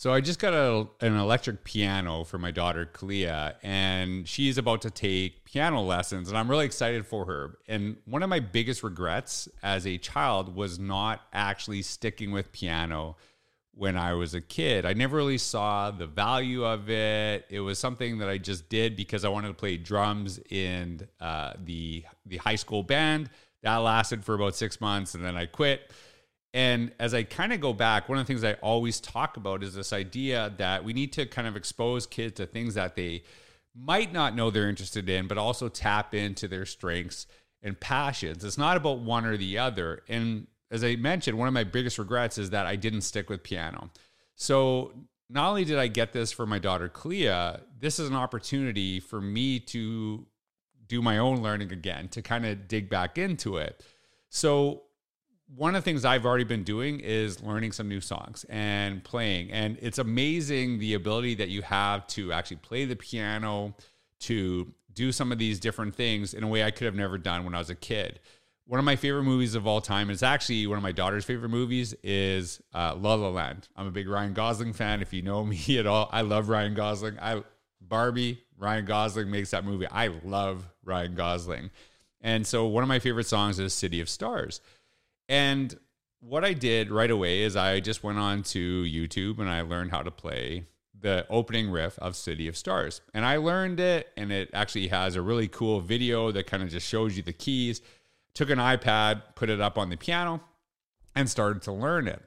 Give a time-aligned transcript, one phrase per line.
[0.00, 4.80] So I just got a, an electric piano for my daughter Kallea, and she's about
[4.80, 7.58] to take piano lessons, and I'm really excited for her.
[7.68, 13.18] And one of my biggest regrets as a child was not actually sticking with piano
[13.74, 14.86] when I was a kid.
[14.86, 17.44] I never really saw the value of it.
[17.50, 21.52] It was something that I just did because I wanted to play drums in uh,
[21.62, 23.28] the the high school band.
[23.62, 25.92] That lasted for about six months, and then I quit
[26.52, 29.62] and as I kind of go back, one of the things I always talk about
[29.62, 33.22] is this idea that we need to kind of expose kids to things that they
[33.74, 37.26] might not know they're interested in, but also tap into their strengths
[37.62, 38.44] and passions.
[38.44, 40.02] It's not about one or the other.
[40.08, 43.44] And as I mentioned, one of my biggest regrets is that I didn't stick with
[43.44, 43.90] piano.
[44.34, 44.92] So
[45.28, 49.20] not only did I get this for my daughter Kallea, this is an opportunity for
[49.20, 50.26] me to
[50.88, 53.84] do my own learning again, to kind of dig back into it.
[54.30, 54.82] So
[55.56, 59.50] one of the things I've already been doing is learning some new songs and playing.
[59.50, 63.74] And it's amazing the ability that you have to actually play the piano,
[64.20, 67.44] to do some of these different things in a way I could have never done
[67.44, 68.20] when I was a kid.
[68.66, 71.48] One of my favorite movies of all time is actually one of my daughter's favorite
[71.48, 73.68] movies is uh, La La Land.
[73.74, 75.02] I'm a big Ryan Gosling fan.
[75.02, 77.18] If you know me at all, I love Ryan Gosling.
[77.18, 77.42] I
[77.80, 79.86] Barbie, Ryan Gosling makes that movie.
[79.90, 81.70] I love Ryan Gosling.
[82.20, 84.60] And so one of my favorite songs is City of Stars.
[85.30, 85.78] And
[86.18, 89.92] what I did right away is I just went on to YouTube and I learned
[89.92, 90.66] how to play
[90.98, 93.00] the opening riff of City of Stars.
[93.14, 96.68] And I learned it, and it actually has a really cool video that kind of
[96.68, 97.80] just shows you the keys.
[98.34, 100.42] Took an iPad, put it up on the piano,
[101.14, 102.22] and started to learn it.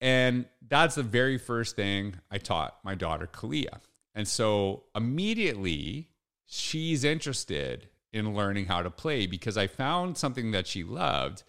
[0.00, 3.78] And that's the very first thing I taught my daughter, Kallea.
[4.14, 6.08] And so immediately
[6.46, 11.44] she's interested in learning how to play because I found something that she loved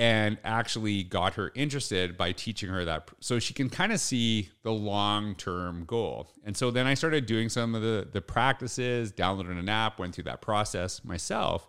[0.00, 4.48] and actually got her interested by teaching her that so she can kind of see
[4.62, 6.26] the long-term goal.
[6.42, 10.14] And so then I started doing some of the the practices, downloaded an app, went
[10.14, 11.68] through that process myself.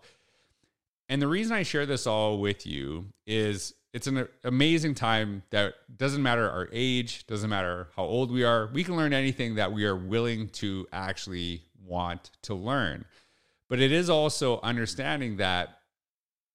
[1.10, 5.74] And the reason I share this all with you is it's an amazing time that
[5.98, 8.70] doesn't matter our age, doesn't matter how old we are.
[8.72, 13.04] We can learn anything that we are willing to actually want to learn.
[13.68, 15.81] But it is also understanding that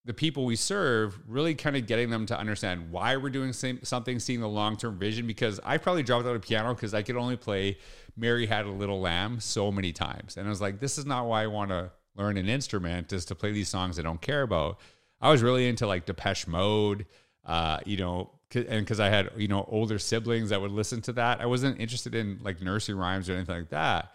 [0.06, 4.20] the people we serve, really kind of getting them to understand why we're doing something,
[4.20, 5.26] seeing the long term vision.
[5.26, 7.78] Because I probably dropped out of piano because I could only play
[8.16, 10.36] Mary Had a Little Lamb so many times.
[10.36, 13.24] And I was like, this is not why I want to learn an instrument, is
[13.26, 14.78] to play these songs I don't care about.
[15.20, 17.06] I was really into like Depeche Mode,
[17.44, 21.12] uh, you know, and because I had, you know, older siblings that would listen to
[21.14, 21.40] that.
[21.40, 24.14] I wasn't interested in like nursery rhymes or anything like that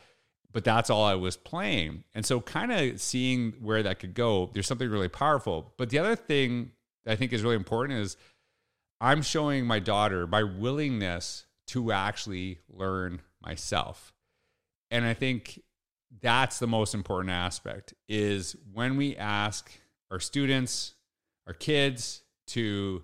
[0.52, 2.04] but that's all I was playing.
[2.14, 5.74] And so, kind of seeing where that could go, there's something really powerful.
[5.78, 6.72] But the other thing
[7.08, 8.18] I think is really important is
[9.00, 14.14] I'm showing my daughter my willingness to actually learn myself.
[14.90, 15.62] And I think
[16.22, 19.72] that's the most important aspect is when we ask
[20.12, 20.96] our students,
[21.48, 23.04] our kids to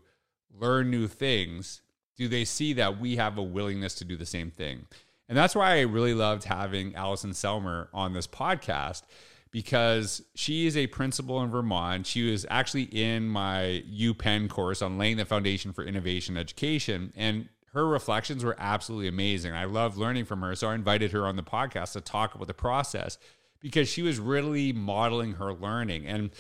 [0.54, 1.82] learn new things,
[2.18, 4.86] do they see that we have a willingness to do the same thing?
[5.30, 9.04] And that's why I really loved having Alison Celmer on this podcast
[9.52, 12.06] because she is a principal in Vermont.
[12.06, 17.12] She was actually in my UPenn course on laying the foundation for innovation education.
[17.16, 19.54] And her reflections were absolutely amazing.
[19.54, 20.56] I love learning from her.
[20.56, 23.18] So I invited her on the podcast to talk about the process
[23.60, 26.06] because she was really modeling her learning.
[26.08, 26.32] And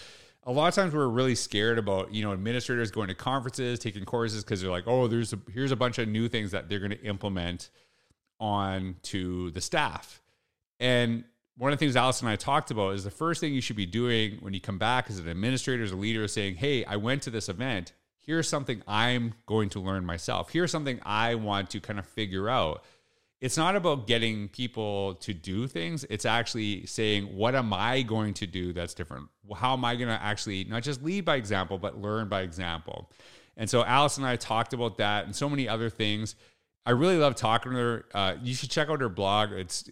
[0.43, 4.05] a lot of times we're really scared about, you know, administrators going to conferences, taking
[4.05, 6.79] courses because they're like, oh, there's a, here's a bunch of new things that they're
[6.79, 7.69] going to implement
[8.39, 10.21] on to the staff.
[10.79, 11.23] And
[11.57, 13.75] one of the things Alison and I talked about is the first thing you should
[13.75, 16.85] be doing when you come back as an administrator, as a leader, is saying, Hey,
[16.85, 17.93] I went to this event.
[18.17, 20.51] Here's something I'm going to learn myself.
[20.51, 22.83] Here's something I want to kind of figure out.
[23.39, 26.05] It's not about getting people to do things.
[26.09, 29.29] It's actually saying, What am I going to do that's different?
[29.55, 33.09] How am I going to actually not just lead by example, but learn by example?
[33.55, 36.35] And so Alison and I talked about that and so many other things.
[36.87, 38.05] I really love talking to her.
[38.13, 39.51] Uh, you should check out her blog.
[39.51, 39.89] It's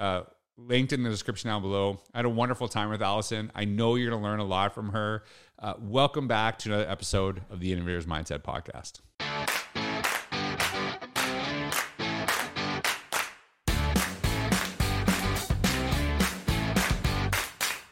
[0.00, 0.22] uh,
[0.56, 2.00] linked in the description down below.
[2.12, 3.52] I had a wonderful time with Alison.
[3.54, 5.22] I know you're going to learn a lot from her.
[5.60, 8.98] Uh, welcome back to another episode of the Innovators Mindset Podcast.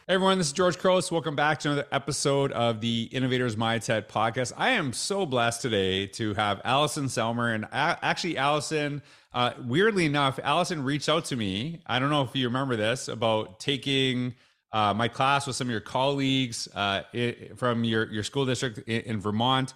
[0.09, 1.11] Everyone, this is George Couros.
[1.11, 4.53] Welcome back to another episode of the Innovators Mindset podcast.
[4.55, 7.53] I am so blessed today to have Alison Celmer.
[7.53, 9.01] And actually, Alison,
[9.33, 11.81] uh, weirdly enough, Alison reached out to me.
[11.85, 14.35] I don't know if you remember this about taking
[14.71, 18.77] uh, my class with some of your colleagues uh, it, from your, your school district
[18.87, 19.73] in, in Vermont.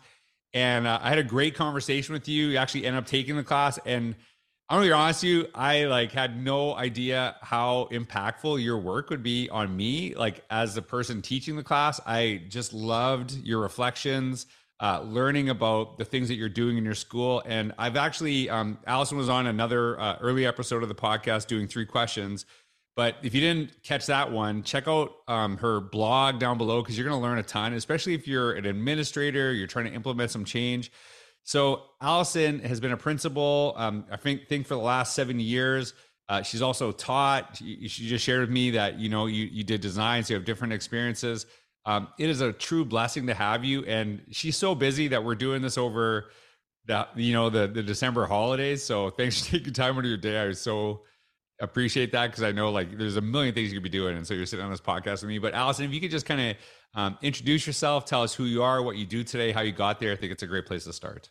[0.53, 2.47] And uh, I had a great conversation with you.
[2.47, 3.79] You actually ended up taking the class.
[3.85, 4.15] And
[4.71, 5.47] I'm gonna be honest with you.
[5.53, 10.15] I like had no idea how impactful your work would be on me.
[10.15, 14.45] Like as the person teaching the class, I just loved your reflections,
[14.79, 17.43] uh, learning about the things that you're doing in your school.
[17.45, 21.67] And I've actually, um, Alison was on another uh, early episode of the podcast doing
[21.67, 22.45] three questions.
[22.95, 26.97] But if you didn't catch that one, check out um, her blog down below because
[26.97, 30.31] you're going to learn a ton, especially if you're an administrator, you're trying to implement
[30.31, 30.93] some change.
[31.43, 35.93] So Alison has been a principal, um, I think, think for the last seven years.
[36.29, 37.57] Uh, she's also taught.
[37.57, 40.37] She, she, just shared with me that you know you you did design, so you
[40.37, 41.45] have different experiences.
[41.85, 45.35] Um, it is a true blessing to have you, and she's so busy that we're
[45.35, 46.29] doing this over
[46.85, 48.81] the you know the the December holidays.
[48.81, 50.39] So thanks for taking time out of your day.
[50.39, 51.01] I so
[51.59, 54.25] appreciate that because I know like there's a million things you could be doing, and
[54.25, 55.39] so you're sitting on this podcast with me.
[55.39, 56.57] But Alison, if you could just kind of
[56.93, 59.99] um, introduce yourself, tell us who you are, what you do today, how you got
[59.99, 60.11] there.
[60.11, 61.29] I think it's a great place to start.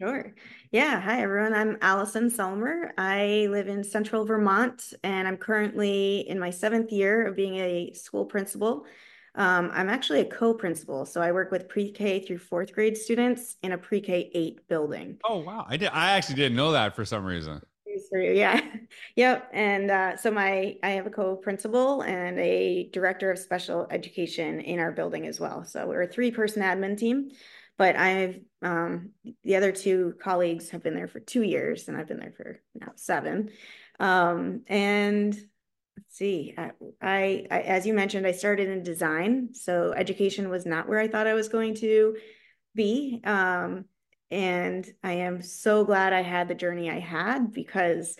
[0.00, 0.34] Sure.
[0.72, 1.00] Yeah.
[1.00, 1.54] Hi, everyone.
[1.54, 2.90] I'm Alison Celmer.
[2.98, 7.92] I live in central Vermont, and I'm currently in my seventh year of being a
[7.94, 8.84] school principal.
[9.34, 13.72] Um, I'm actually a co-principal, so I work with pre-K through fourth grade students in
[13.72, 15.18] a pre-K eight building.
[15.24, 15.66] Oh wow!
[15.68, 15.88] I did.
[15.92, 17.62] I actually didn't know that for some reason
[18.08, 18.32] for you.
[18.32, 18.60] Yeah.
[19.16, 19.48] yep.
[19.52, 24.78] And uh, so my I have a co-principal and a director of special education in
[24.78, 25.64] our building as well.
[25.64, 27.30] So we're a three-person admin team,
[27.78, 29.10] but I've um,
[29.44, 32.60] the other two colleagues have been there for two years, and I've been there for
[32.74, 33.50] now seven.
[34.00, 35.34] Um, and
[35.96, 40.66] let's see, I, I, I as you mentioned, I started in design, so education was
[40.66, 42.16] not where I thought I was going to
[42.74, 43.20] be.
[43.24, 43.86] Um,
[44.30, 48.16] and I am so glad I had the journey I had because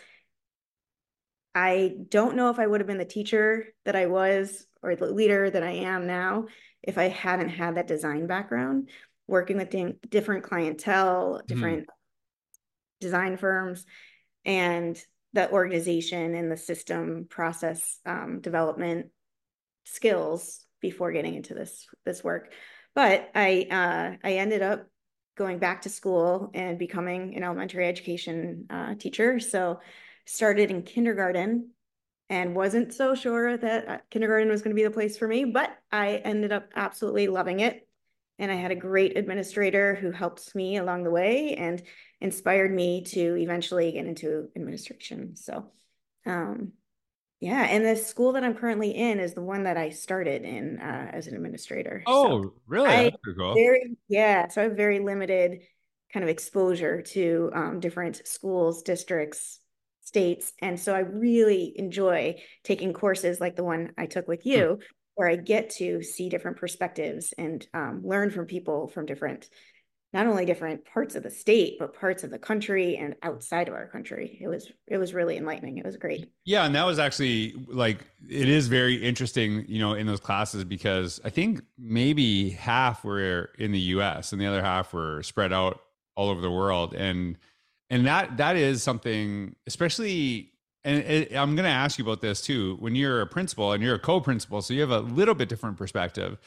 [1.55, 5.11] I don't know if I would have been the teacher that I was or the
[5.11, 6.47] leader that I am now
[6.82, 8.91] if I hadn't had that design background,
[9.26, 9.75] working with
[10.08, 11.47] different clientele, mm-hmm.
[11.47, 11.93] different mm.
[13.00, 13.85] design firms,
[14.44, 14.97] and
[15.32, 19.06] the organization and the system process um, development
[19.85, 22.53] skills before getting into this this work.
[22.94, 24.87] But I uh, I ended up
[25.36, 29.38] going back to school and becoming an elementary education uh, teacher.
[29.38, 29.80] So
[30.24, 31.70] started in kindergarten
[32.28, 35.44] and wasn't so sure that uh, kindergarten was going to be the place for me,
[35.44, 37.86] but I ended up absolutely loving it.
[38.38, 41.82] And I had a great administrator who helped me along the way and
[42.20, 45.36] inspired me to eventually get into administration.
[45.36, 45.70] So
[46.26, 46.72] um,
[47.40, 50.78] yeah, and the school that I'm currently in is the one that I started in
[50.78, 52.02] uh, as an administrator.
[52.06, 53.14] Oh, so really?
[53.36, 53.54] Cool.
[53.54, 54.48] Very, yeah.
[54.48, 55.60] So I have very limited
[56.12, 59.60] kind of exposure to um, different schools, districts,
[60.00, 64.48] states, and so I really enjoy taking courses like the one I took with hmm.
[64.48, 64.80] you, hmm.
[65.16, 69.50] where I get to see different perspectives and um, learn from people from different
[70.12, 73.75] not only different parts of the state but parts of the country and outside of
[73.75, 74.38] our country.
[74.41, 75.79] It was it was really enlightening.
[75.79, 76.31] It was great.
[76.44, 80.64] Yeah and that was actually like it is very interesting you know in those classes
[80.64, 85.53] because i think maybe half were in the us and the other half were spread
[85.53, 85.81] out
[86.17, 86.94] all over the world.
[86.94, 87.38] And
[87.91, 92.41] and that that is something especially and it, i'm going to ask you about this
[92.41, 92.76] too.
[92.81, 95.76] When you're a principal and you're a co-principal so you have a little bit different
[95.76, 96.38] perspective.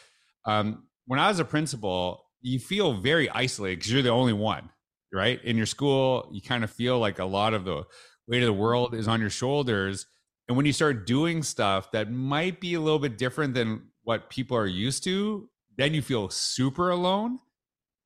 [0.45, 4.69] Um, when i was a principal you feel very isolated because you're the only one,
[5.13, 5.43] right?
[5.43, 7.83] In your school, you kind of feel like a lot of the
[8.27, 10.05] weight of the world is on your shoulders.
[10.47, 14.29] And when you start doing stuff that might be a little bit different than what
[14.29, 17.39] people are used to, then you feel super alone.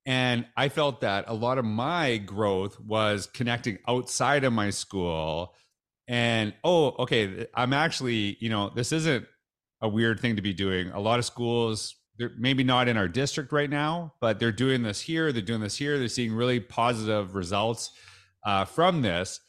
[0.05, 5.55] And I felt that a lot of my growth was connecting outside of my school.
[6.07, 9.25] And oh, okay, I'm actually, you know, this isn't
[9.81, 10.89] a weird thing to be doing.
[10.89, 14.83] A lot of schools they're maybe not in our district right now, but they're doing
[14.83, 15.31] this here.
[15.31, 15.97] They're doing this here.
[15.97, 17.91] They're seeing really positive results
[18.45, 19.39] uh, from this.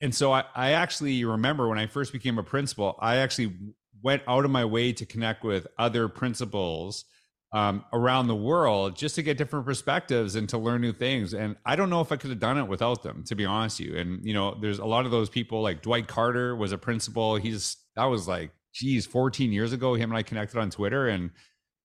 [0.00, 3.56] And so I, I actually remember when I first became a principal, I actually
[4.02, 7.04] went out of my way to connect with other principals
[7.52, 11.34] um, around the world just to get different perspectives and to learn new things.
[11.34, 13.78] And I don't know if I could have done it without them, to be honest
[13.78, 13.96] with you.
[13.98, 17.36] And you know, there's a lot of those people like Dwight Carter was a principal.
[17.36, 19.94] He's that was like, geez, 14 years ago.
[19.94, 21.30] Him and I connected on Twitter, and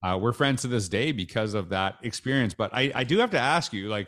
[0.03, 2.53] uh, we're friends to this day because of that experience.
[2.53, 4.07] But I, I do have to ask you, like,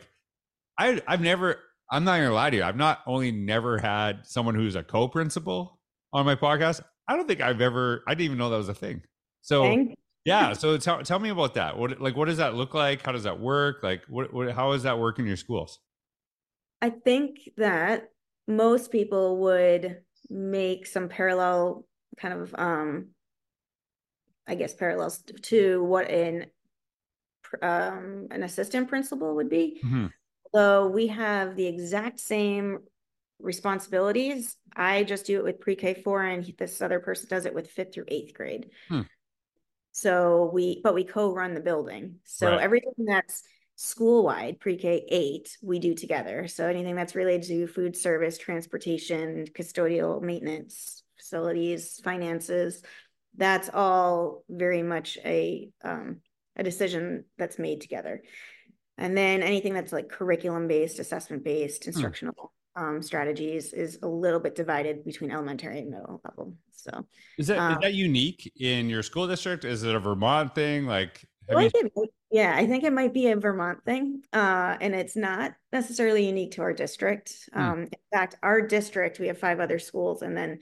[0.78, 1.58] I, I've never,
[1.90, 5.78] I'm not gonna lie to you, I've not only never had someone who's a co-principal
[6.12, 6.80] on my podcast.
[7.08, 9.02] I don't think I've ever, I didn't even know that was a thing.
[9.42, 9.88] So
[10.24, 11.78] yeah, so tell tell me about that.
[11.78, 13.02] What like what does that look like?
[13.02, 13.82] How does that work?
[13.82, 15.78] Like what, what how does that work in your schools?
[16.82, 18.10] I think that
[18.46, 21.86] most people would make some parallel
[22.18, 23.08] kind of um
[24.50, 26.46] I guess parallels to what an
[27.62, 29.80] um, an assistant principal would be.
[29.84, 30.06] Mm-hmm.
[30.54, 32.80] So we have the exact same
[33.42, 37.70] responsibilities, I just do it with pre-K four, and this other person does it with
[37.70, 38.70] fifth through eighth grade.
[38.88, 39.02] Hmm.
[39.92, 42.16] So we, but we co-run the building.
[42.24, 42.60] So right.
[42.60, 43.42] everything that's
[43.76, 46.46] school-wide pre-K eight, we do together.
[46.48, 52.82] So anything that's related to food service, transportation, custodial maintenance, facilities, finances,
[53.36, 56.20] that's all very much a um,
[56.56, 58.22] a decision that's made together.
[58.98, 61.90] And then anything that's like curriculum based, assessment based, hmm.
[61.90, 66.54] instructional um, strategies is a little bit divided between elementary and middle level.
[66.72, 67.06] So
[67.38, 69.64] is that um, is that unique in your school district?
[69.64, 70.86] Is it a Vermont thing?
[70.86, 71.70] Like, well, you...
[71.74, 76.26] I yeah, I think it might be a Vermont thing, uh, and it's not necessarily
[76.26, 77.34] unique to our district.
[77.52, 77.60] Hmm.
[77.60, 80.60] Um, in fact, our district we have five other schools, and then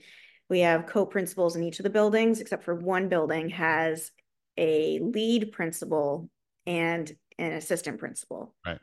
[0.49, 4.11] we have co-principals in each of the buildings, except for one building has
[4.57, 6.29] a lead principal
[6.65, 8.55] and an assistant principal.
[8.65, 8.79] Right.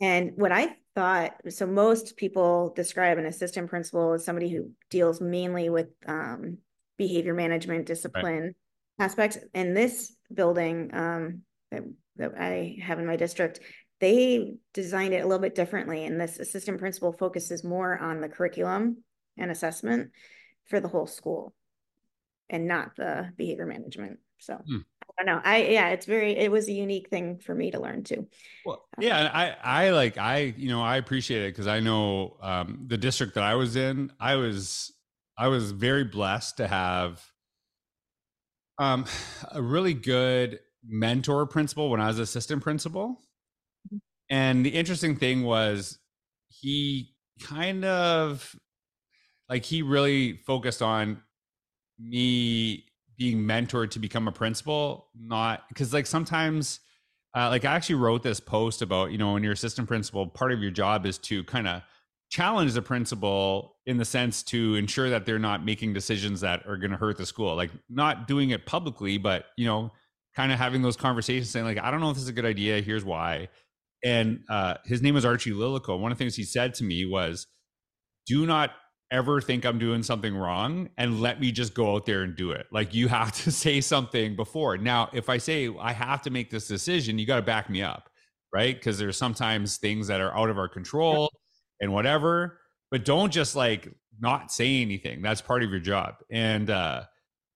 [0.00, 5.20] And what I thought, so most people describe an assistant principal as somebody who deals
[5.20, 6.58] mainly with um,
[6.98, 9.04] behavior management, discipline right.
[9.04, 9.38] aspects.
[9.54, 11.82] In this building um, that,
[12.16, 13.60] that I have in my district,
[14.00, 16.04] they designed it a little bit differently.
[16.04, 18.98] And this assistant principal focuses more on the curriculum
[19.36, 20.10] and assessment
[20.68, 21.54] for the whole school
[22.50, 24.18] and not the behavior management.
[24.38, 24.78] So hmm.
[25.02, 25.40] I don't know.
[25.44, 28.28] I yeah, it's very it was a unique thing for me to learn too.
[28.64, 32.84] Well, yeah, I I like I you know I appreciate it because I know um,
[32.86, 34.12] the district that I was in.
[34.20, 34.92] I was
[35.36, 37.24] I was very blessed to have
[38.78, 39.06] um,
[39.50, 43.20] a really good mentor principal when I was assistant principal.
[43.88, 43.96] Mm-hmm.
[44.30, 45.98] And the interesting thing was
[46.48, 48.54] he kind of
[49.48, 51.22] like he really focused on
[51.98, 52.84] me
[53.16, 56.80] being mentored to become a principal, not because like sometimes
[57.36, 60.52] uh, like I actually wrote this post about, you know, when you're assistant principal, part
[60.52, 61.82] of your job is to kind of
[62.30, 66.76] challenge the principal in the sense to ensure that they're not making decisions that are
[66.76, 67.54] going to hurt the school.
[67.54, 69.92] Like not doing it publicly, but you know,
[70.36, 72.44] kind of having those conversations saying like, I don't know if this is a good
[72.44, 72.80] idea.
[72.80, 73.48] Here's why.
[74.04, 75.96] And uh, his name was Archie Lillico.
[75.96, 77.46] One of the things he said to me was,
[78.26, 78.70] do not
[79.10, 82.50] ever think I'm doing something wrong and let me just go out there and do
[82.50, 82.66] it.
[82.70, 84.76] Like you have to say something before.
[84.76, 87.82] Now, if I say I have to make this decision, you got to back me
[87.82, 88.10] up,
[88.52, 88.74] right?
[88.74, 91.30] Because there's sometimes things that are out of our control
[91.80, 92.60] and whatever,
[92.90, 93.88] but don't just like
[94.20, 95.22] not say anything.
[95.22, 96.16] That's part of your job.
[96.30, 97.04] And uh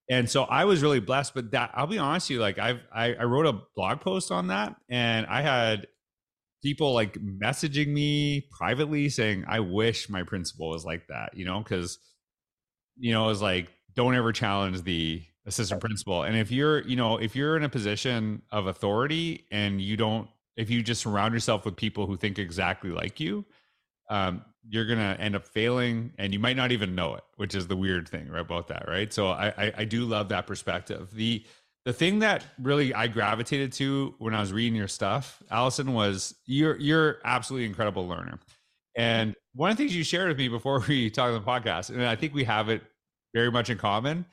[0.09, 2.81] and so I was really blessed, but that I'll be honest with you, like I've
[2.93, 5.87] I, I wrote a blog post on that and I had
[6.63, 11.59] people like messaging me privately saying, I wish my principal was like that, you know,
[11.59, 11.99] because,
[12.97, 16.23] you know, it was like, don't ever challenge the assistant principal.
[16.23, 20.29] And if you're, you know, if you're in a position of authority and you don't,
[20.55, 23.45] if you just surround yourself with people who think exactly like you,
[24.09, 27.67] um, you're gonna end up failing and you might not even know it, which is
[27.67, 29.11] the weird thing right, about that, right?
[29.11, 31.13] So I, I, I do love that perspective.
[31.13, 31.43] The
[31.85, 36.35] the thing that really I gravitated to when I was reading your stuff, Alison, was
[36.45, 38.39] you're you're absolutely incredible learner.
[38.95, 41.89] And one of the things you shared with me before we talked on the podcast,
[41.89, 42.83] and I think we have it
[43.33, 44.25] very much in common.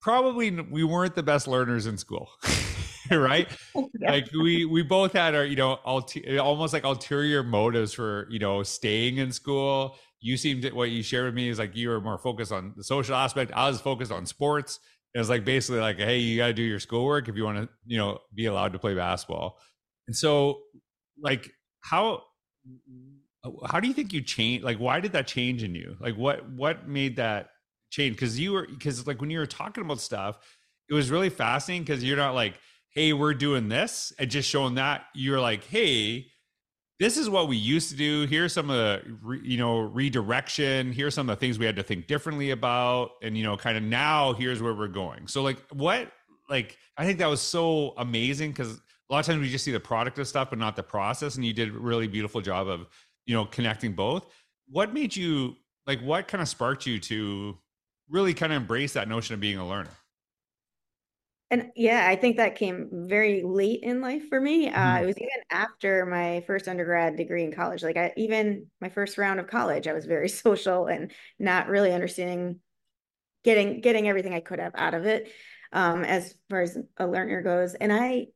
[0.00, 2.28] Probably we weren't the best learners in school,
[3.10, 3.48] right?
[3.74, 4.12] Oh, yeah.
[4.12, 8.38] Like we we both had our you know ulti- almost like ulterior motives for you
[8.38, 9.96] know staying in school.
[10.20, 12.84] You seemed what you shared with me is like you were more focused on the
[12.84, 13.50] social aspect.
[13.54, 14.78] I was focused on sports
[15.14, 17.58] it was like basically like, hey, you got to do your schoolwork if you want
[17.58, 19.58] to, you know, be allowed to play basketball.
[20.08, 20.60] And so,
[21.22, 22.22] like, how
[23.66, 24.64] how do you think you change?
[24.64, 25.96] Like, why did that change in you?
[26.00, 27.50] Like, what what made that
[27.90, 28.16] change?
[28.16, 30.38] Because you were because like when you were talking about stuff,
[30.88, 32.54] it was really fascinating because you're not like,
[32.90, 35.04] hey, we're doing this and just showing that.
[35.14, 36.26] You're like, hey,
[37.00, 38.26] this is what we used to do.
[38.26, 40.92] Here's some of the, you know, redirection.
[40.92, 43.12] Here's some of the things we had to think differently about.
[43.22, 45.26] And, you know, kind of now here's where we're going.
[45.26, 46.12] So, like, what,
[46.48, 49.72] like, I think that was so amazing because a lot of times we just see
[49.72, 51.34] the product of stuff, but not the process.
[51.34, 52.86] And you did a really beautiful job of,
[53.26, 54.26] you know, connecting both.
[54.68, 57.58] What made you, like, what kind of sparked you to
[58.08, 59.90] really kind of embrace that notion of being a learner?
[61.54, 64.68] And yeah, I think that came very late in life for me.
[64.68, 65.02] Uh, mm.
[65.02, 67.84] It was even after my first undergrad degree in college.
[67.84, 71.92] Like I, even my first round of college, I was very social and not really
[71.92, 72.58] understanding
[73.44, 75.30] getting getting everything I could have out of it
[75.72, 77.74] um, as far as a learner goes.
[77.74, 78.26] And I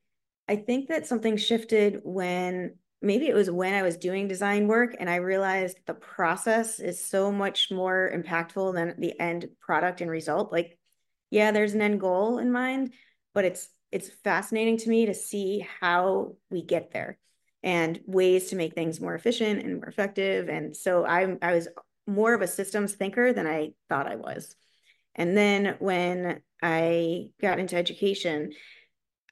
[0.46, 4.94] I think that something shifted when maybe it was when I was doing design work
[5.00, 10.08] and I realized the process is so much more impactful than the end product and
[10.08, 10.52] result.
[10.52, 10.78] Like
[11.30, 12.92] yeah, there's an end goal in mind,
[13.38, 17.16] but it's it's fascinating to me to see how we get there
[17.62, 20.48] and ways to make things more efficient and more effective.
[20.48, 21.68] And so I I was
[22.04, 24.56] more of a systems thinker than I thought I was.
[25.14, 28.50] And then when I got into education,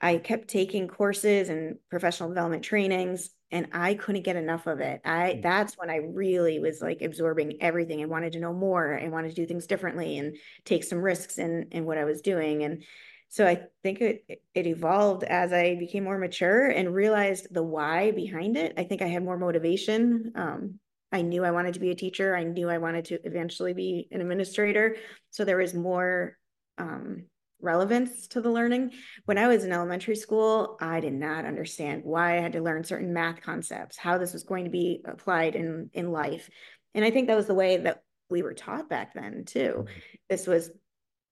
[0.00, 5.00] I kept taking courses and professional development trainings and I couldn't get enough of it.
[5.04, 5.42] I mm.
[5.42, 9.30] that's when I really was like absorbing everything and wanted to know more and wanted
[9.30, 12.62] to do things differently and take some risks in in what I was doing.
[12.62, 12.84] And
[13.28, 18.12] so I think it it evolved as I became more mature and realized the why
[18.12, 18.74] behind it.
[18.76, 20.32] I think I had more motivation.
[20.34, 20.78] Um,
[21.12, 22.36] I knew I wanted to be a teacher.
[22.36, 24.96] I knew I wanted to eventually be an administrator.
[25.30, 26.36] So there was more
[26.78, 27.26] um,
[27.60, 28.92] relevance to the learning.
[29.24, 32.84] When I was in elementary school, I did not understand why I had to learn
[32.84, 36.48] certain math concepts, how this was going to be applied in in life.
[36.94, 39.74] And I think that was the way that we were taught back then too.
[39.78, 39.98] Mm-hmm.
[40.28, 40.70] This was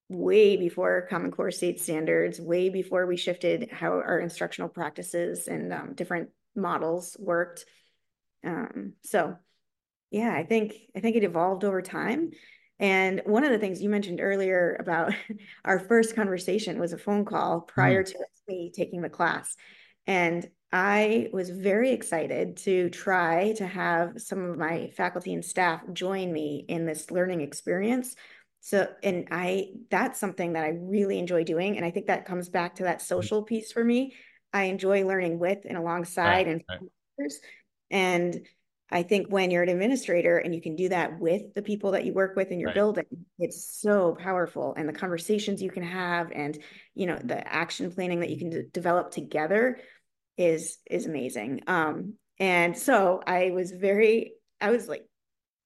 [0.08, 5.72] way before Common Core state standards, way before we shifted how our instructional practices and
[5.72, 7.64] um, different models worked.
[8.44, 9.36] Um, so
[10.10, 12.30] yeah, I think I think it evolved over time.
[12.78, 15.12] And one of the things you mentioned earlier about
[15.64, 18.12] our first conversation was a phone call prior mm.
[18.12, 18.18] to
[18.48, 19.56] me taking the class.
[20.06, 25.80] And I was very excited to try to have some of my faculty and staff
[25.92, 28.16] join me in this learning experience.
[28.66, 31.76] So, and I, that's something that I really enjoy doing.
[31.76, 33.02] And I think that comes back to that mm.
[33.02, 34.14] social piece for me.
[34.54, 36.64] I enjoy learning with and alongside right, and
[37.18, 37.32] right.
[37.90, 38.46] and
[38.90, 42.06] I think when you're an administrator and you can do that with the people that
[42.06, 42.74] you work with in your right.
[42.74, 43.04] building,
[43.38, 44.72] it's so powerful.
[44.78, 46.56] And the conversations you can have and,
[46.94, 49.78] you know, the action planning that you can d- develop together
[50.38, 51.60] is, is amazing.
[51.66, 55.04] Um, and so I was very, I was like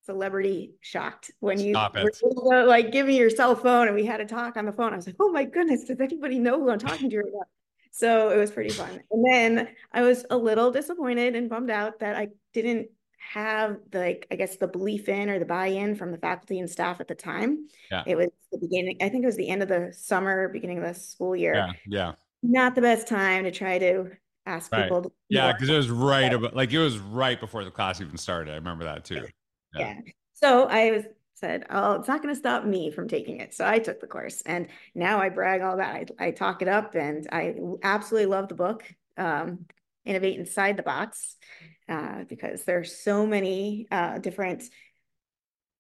[0.08, 1.76] celebrity shocked when you
[2.22, 4.94] were like give me your cell phone and we had a talk on the phone.
[4.94, 7.44] I was like, oh my goodness, does anybody know who I'm talking to right now?
[7.90, 9.00] So it was pretty fun.
[9.10, 12.88] And then I was a little disappointed and bummed out that I didn't
[13.18, 16.70] have the like I guess the belief in or the buy-in from the faculty and
[16.70, 17.68] staff at the time.
[17.90, 18.04] Yeah.
[18.06, 20.84] It was the beginning, I think it was the end of the summer, beginning of
[20.84, 21.54] the school year.
[21.54, 21.72] Yeah.
[21.86, 22.12] Yeah.
[22.42, 24.12] Not the best time to try to
[24.46, 24.84] ask right.
[24.84, 25.02] people.
[25.02, 28.16] To yeah, because it was right about like it was right before the class even
[28.16, 28.52] started.
[28.52, 29.26] I remember that too.
[29.78, 29.94] Yeah.
[30.04, 30.12] yeah.
[30.34, 33.54] So I was said, oh, it's not going to stop me from taking it.
[33.54, 36.10] So I took the course and now I brag all that.
[36.18, 38.84] I, I talk it up and I absolutely love the book,
[39.16, 39.66] um,
[40.04, 41.36] Innovate Inside the Box
[41.88, 44.64] uh, because there's so many uh, different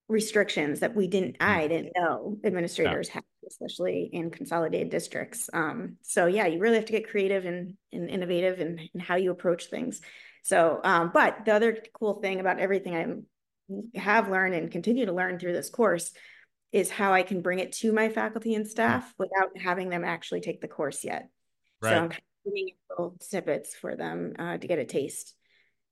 [0.08, 1.46] restrictions that we didn't mm.
[1.46, 3.14] I didn't know administrators yeah.
[3.14, 5.50] have, especially in consolidated districts.
[5.52, 9.16] Um, so yeah, you really have to get creative and, and innovative in, in how
[9.16, 10.00] you approach things.
[10.42, 13.06] So, um, but the other cool thing about everything I
[13.94, 16.12] have learned and continue to learn through this course
[16.72, 20.40] is how I can bring it to my faculty and staff without having them actually
[20.40, 21.28] take the course yet.
[21.80, 21.90] Right.
[21.90, 22.10] So I'm
[22.44, 25.34] giving little snippets for them uh, to get a taste.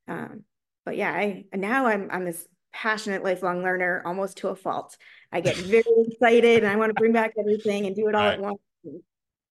[0.08, 0.44] Um,
[0.84, 4.96] but yeah, I now I'm I'm this passionate lifelong learner almost to a fault.
[5.32, 8.22] I get very excited and I want to bring back everything and do it all,
[8.22, 8.34] all right.
[8.34, 8.60] at once.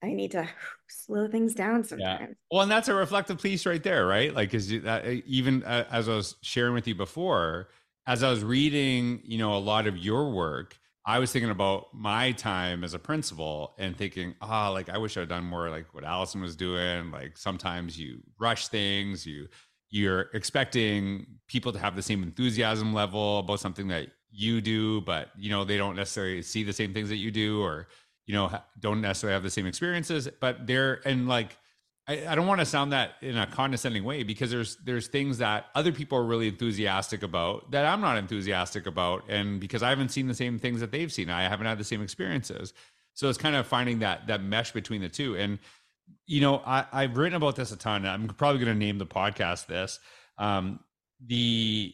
[0.03, 0.47] I need to
[0.87, 2.19] slow things down sometimes.
[2.21, 2.35] Yeah.
[2.51, 4.33] Well, and that's a reflective piece right there, right?
[4.33, 7.69] Like, is because even uh, as I was sharing with you before,
[8.07, 11.87] as I was reading, you know, a lot of your work, I was thinking about
[11.93, 15.69] my time as a principal and thinking, ah, oh, like I wish I'd done more
[15.69, 17.11] like what Alison was doing.
[17.11, 19.47] Like sometimes you rush things, you
[19.91, 25.29] you're expecting people to have the same enthusiasm level about something that you do but
[25.37, 27.87] you know they don't necessarily see the same things that you do or
[28.25, 31.57] you know don't necessarily have the same experiences but they're and like
[32.07, 35.39] I, I don't want to sound that in a condescending way because there's there's things
[35.39, 39.89] that other people are really enthusiastic about that I'm not enthusiastic about and because I
[39.89, 42.73] haven't seen the same things that they've seen I haven't had the same experiences
[43.13, 45.59] so it's kind of finding that that mesh between the two and
[46.27, 48.05] you know, I, I've written about this a ton.
[48.05, 49.99] I'm probably going to name the podcast this.
[50.37, 50.79] Um,
[51.25, 51.93] the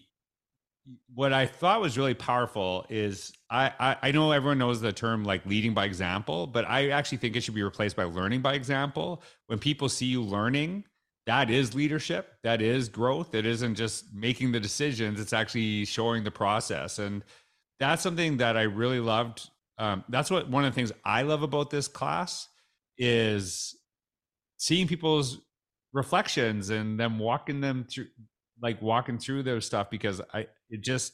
[1.13, 5.23] what I thought was really powerful is I, I, I know everyone knows the term
[5.23, 8.55] like leading by example, but I actually think it should be replaced by learning by
[8.55, 9.21] example.
[9.47, 10.85] When people see you learning,
[11.27, 13.35] that is leadership, that is growth.
[13.35, 17.23] It isn't just making the decisions; it's actually showing the process, and
[17.79, 19.49] that's something that I really loved.
[19.77, 22.47] Um, that's what one of the things I love about this class
[22.97, 23.75] is
[24.57, 25.39] seeing people's
[25.93, 28.07] reflections and them walking them through
[28.61, 31.13] like walking through those stuff because i it just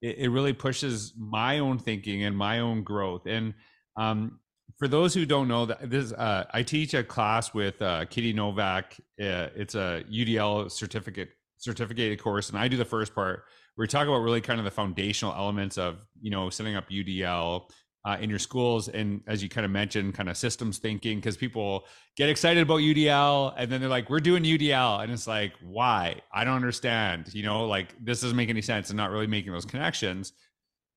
[0.00, 3.26] it, it really pushes my own thinking and my own growth.
[3.26, 3.54] And
[3.96, 4.38] um
[4.78, 8.32] for those who don't know that this uh, i teach a class with uh, Katie
[8.32, 13.84] Novak uh, it's a udl certificate certificated course and i do the first part where
[13.84, 17.68] we talk about really kind of the foundational elements of you know setting up udl
[18.04, 21.36] uh, in your schools and as you kind of mentioned kind of systems thinking because
[21.36, 21.86] people
[22.16, 26.20] get excited about udl and then they're like we're doing udl and it's like why
[26.32, 29.52] i don't understand you know like this doesn't make any sense and not really making
[29.52, 30.32] those connections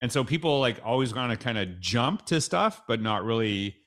[0.02, 3.78] And so people like always want to kind of jump to stuff, but not really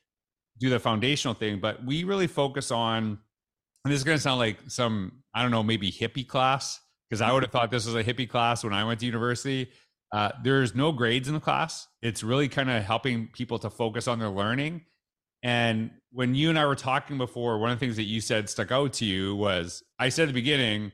[0.59, 1.59] do the foundational thing.
[1.59, 3.19] But we really focus on,
[3.85, 6.79] and this is going to sound like some, I don't know, maybe hippie class,
[7.09, 9.71] because I would have thought this was a hippie class when I went to university.
[10.11, 11.87] Uh, there's no grades in the class.
[12.01, 14.81] It's really kind of helping people to focus on their learning.
[15.43, 18.49] And when you and I were talking before, one of the things that you said
[18.49, 20.91] stuck out to you was I said at the beginning,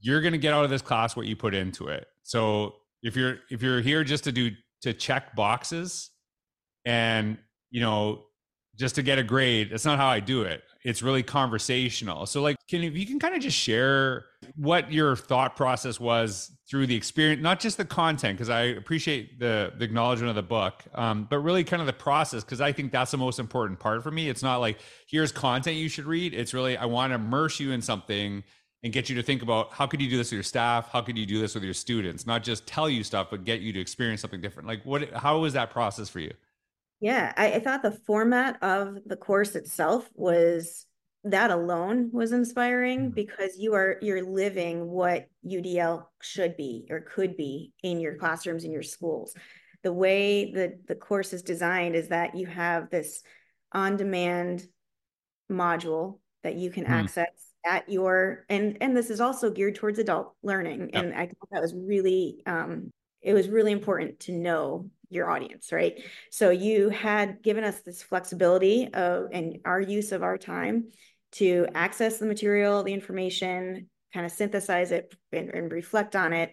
[0.00, 2.06] you're going to get out of this class what you put into it.
[2.22, 4.52] So if you're if you're here just to do
[4.82, 6.10] to check boxes
[6.84, 7.38] and
[7.70, 8.24] you know
[8.76, 10.62] just to get a grade, that's not how I do it.
[10.82, 12.24] It's really conversational.
[12.26, 14.24] So like can if you can kind of just share
[14.56, 19.38] what your thought process was through the experience, not just the content, because I appreciate
[19.38, 22.72] the, the acknowledgement of the book, um, but really kind of the process, because I
[22.72, 24.28] think that's the most important part for me.
[24.28, 26.32] It's not like here's content you should read.
[26.32, 28.42] It's really I want to immerse you in something
[28.82, 31.02] and get you to think about how could you do this with your staff how
[31.02, 33.72] could you do this with your students not just tell you stuff but get you
[33.72, 36.32] to experience something different like what how was that process for you
[37.00, 40.86] yeah I, I thought the format of the course itself was
[41.24, 43.14] that alone was inspiring mm-hmm.
[43.14, 48.64] because you are you're living what udl should be or could be in your classrooms
[48.64, 49.34] in your schools
[49.82, 53.22] the way that the course is designed is that you have this
[53.72, 54.66] on demand
[55.50, 56.94] module that you can mm-hmm.
[56.94, 57.28] access
[57.66, 61.60] at your and and this is also geared towards adult learning and i thought that
[61.60, 67.42] was really um it was really important to know your audience right so you had
[67.42, 70.90] given us this flexibility of and our use of our time
[71.32, 76.52] to access the material the information kind of synthesize it and, and reflect on it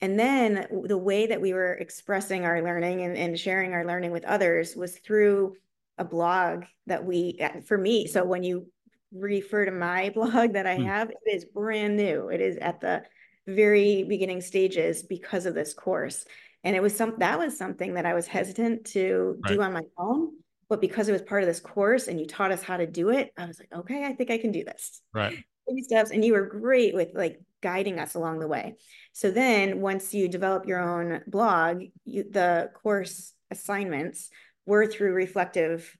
[0.00, 4.10] and then the way that we were expressing our learning and, and sharing our learning
[4.10, 5.54] with others was through
[5.96, 8.66] a blog that we for me so when you
[9.14, 10.84] refer to my blog that I hmm.
[10.84, 12.28] have, it is brand new.
[12.28, 13.02] It is at the
[13.46, 16.24] very beginning stages because of this course.
[16.64, 19.52] And it was some that was something that I was hesitant to right.
[19.52, 20.32] do on my own.
[20.68, 23.10] But because it was part of this course and you taught us how to do
[23.10, 25.02] it, I was like, okay, I think I can do this.
[25.12, 25.44] Right.
[25.68, 26.10] Baby steps.
[26.10, 28.76] And you were great with like guiding us along the way.
[29.12, 34.30] So then once you develop your own blog, you, the course assignments
[34.66, 35.96] were through reflective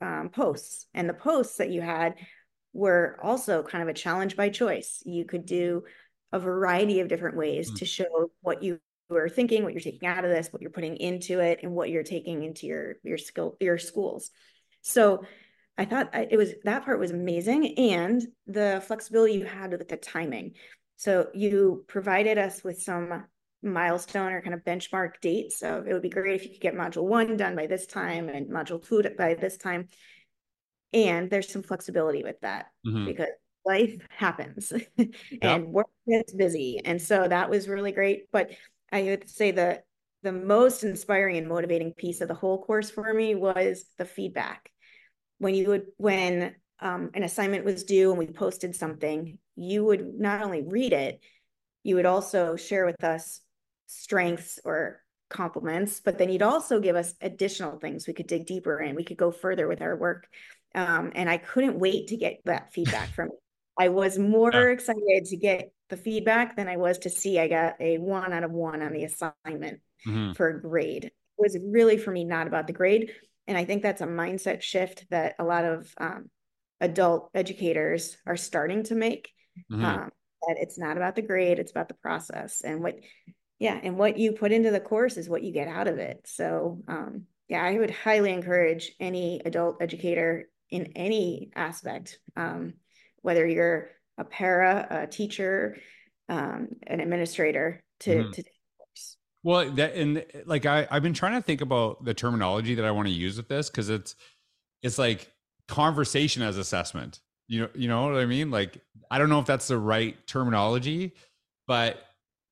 [0.00, 0.86] um, posts.
[0.94, 2.14] And the posts that you had
[2.72, 5.02] were also kind of a challenge by choice.
[5.04, 5.84] You could do
[6.32, 7.76] a variety of different ways mm-hmm.
[7.76, 8.78] to show what you
[9.12, 11.90] were thinking, what you're taking out of this, what you're putting into it, and what
[11.90, 14.30] you're taking into your your skill your schools.
[14.82, 15.24] So
[15.78, 19.96] I thought it was that part was amazing, and the flexibility you had with the
[19.96, 20.52] timing.
[20.96, 23.24] So you provided us with some
[23.62, 25.58] milestone or kind of benchmark dates.
[25.58, 28.28] So it would be great if you could get module one done by this time
[28.28, 29.88] and module two by this time
[30.92, 33.06] and there's some flexibility with that mm-hmm.
[33.06, 33.28] because
[33.64, 34.72] life happens
[35.42, 38.50] and work gets busy and so that was really great but
[38.92, 39.82] i would say the
[40.22, 44.70] the most inspiring and motivating piece of the whole course for me was the feedback
[45.38, 50.14] when you would when um, an assignment was due and we posted something you would
[50.18, 51.20] not only read it
[51.82, 53.40] you would also share with us
[53.86, 58.80] strengths or compliments but then you'd also give us additional things we could dig deeper
[58.80, 60.26] in we could go further with our work
[60.74, 63.30] um, and I couldn't wait to get that feedback from.
[63.78, 64.68] I was more yeah.
[64.68, 68.44] excited to get the feedback than I was to see I got a one out
[68.44, 70.32] of one on the assignment mm-hmm.
[70.32, 71.04] for a grade.
[71.04, 73.12] It was really for me not about the grade.
[73.46, 76.30] And I think that's a mindset shift that a lot of um,
[76.80, 79.30] adult educators are starting to make.
[79.70, 79.84] Mm-hmm.
[79.84, 80.10] Um,
[80.48, 82.62] that it's not about the grade, it's about the process.
[82.62, 82.96] And what,
[83.58, 86.22] yeah, and what you put into the course is what you get out of it.
[86.24, 92.74] So, um, yeah, I would highly encourage any adult educator in any aspect, um,
[93.20, 93.90] whether you're
[94.22, 95.76] a para, a teacher,
[96.28, 98.30] um, an administrator, to, mm-hmm.
[98.30, 98.42] to
[99.44, 102.92] well, that and like I I've been trying to think about the terminology that I
[102.92, 104.14] want to use with this because it's
[104.82, 105.30] it's like
[105.68, 107.20] conversation as assessment.
[107.48, 108.50] You know, you know what I mean?
[108.50, 108.78] Like
[109.10, 111.12] I don't know if that's the right terminology,
[111.66, 111.98] but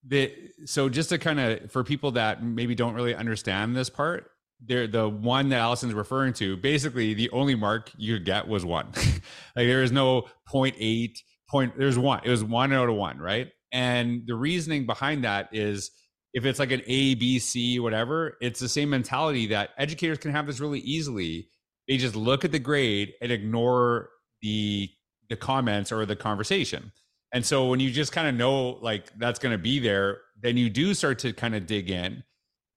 [0.05, 0.33] the
[0.65, 4.31] so just to kind of for people that maybe don't really understand this part,
[4.61, 8.65] there the one that Alison's referring to, basically the only mark you could get was
[8.65, 8.87] one.
[8.97, 12.21] like there is no 0.8 point, there's one.
[12.25, 13.49] It was one out of one, right?
[13.73, 15.91] And the reasoning behind that is
[16.33, 20.31] if it's like an A, B, C, whatever, it's the same mentality that educators can
[20.31, 21.49] have this really easily.
[21.89, 24.11] They just look at the grade and ignore
[24.43, 24.91] the
[25.29, 26.93] the comments or the conversation.
[27.33, 30.57] And so when you just kind of know like that's going to be there, then
[30.57, 32.25] you do start to kind of dig in.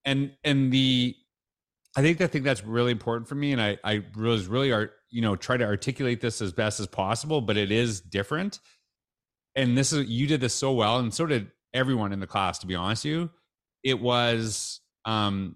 [0.06, 1.16] And and the
[1.96, 4.94] I think I think that's really important for me, and I I was really art
[5.14, 8.60] you know try to articulate this as best as possible, but it is different.
[9.56, 12.60] And this is you did this so well, and so did everyone in the class.
[12.60, 13.30] To be honest, you,
[13.84, 15.56] it was um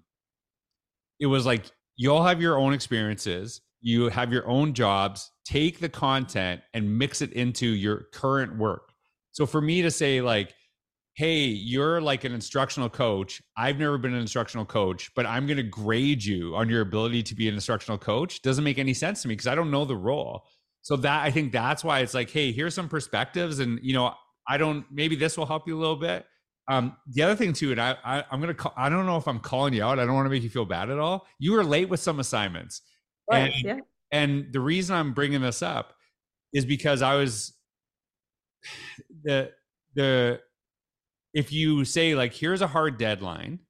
[1.18, 1.64] it was like
[1.96, 6.96] you all have your own experiences, you have your own jobs, take the content and
[6.96, 8.92] mix it into your current work.
[9.32, 10.54] So for me to say like
[11.18, 13.42] hey, you're like an instructional coach.
[13.56, 17.24] I've never been an instructional coach, but I'm going to grade you on your ability
[17.24, 19.84] to be an instructional coach doesn't make any sense to me because I don't know
[19.84, 20.44] the role.
[20.82, 24.14] So that I think that's why it's like, hey, here's some perspectives, and you know,
[24.48, 26.24] I don't maybe this will help you a little bit.
[26.68, 29.26] Um, the other thing too, and I, I am gonna call, I don't know if
[29.26, 29.98] I'm calling you out.
[29.98, 31.26] I don't want to make you feel bad at all.
[31.40, 32.82] You were late with some assignments,
[33.28, 33.78] right, and yeah.
[34.12, 35.94] and the reason I'm bringing this up
[36.52, 37.54] is because I was
[39.24, 39.50] the
[39.94, 40.40] the
[41.38, 43.60] if you say like here's a hard deadline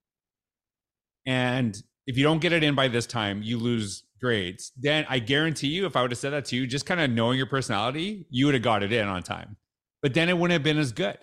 [1.27, 5.19] and if you don't get it in by this time you lose grades then i
[5.19, 7.47] guarantee you if i would have said that to you just kind of knowing your
[7.47, 9.57] personality you would have got it in on time.
[10.03, 11.19] But then it wouldn't have been as good.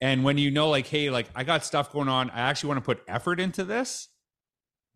[0.00, 2.78] And when you know like hey like i got stuff going on i actually want
[2.78, 4.08] to put effort into this